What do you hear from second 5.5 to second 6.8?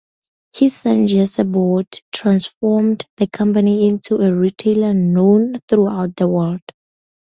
throughout the world.